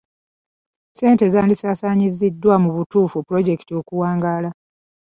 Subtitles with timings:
[0.89, 4.49] Ssente zandisaasaanyiziddwa mu butuufu pulojekiti okuwangula.